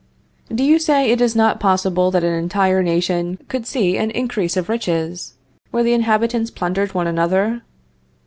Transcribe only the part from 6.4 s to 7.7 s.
plundered one another?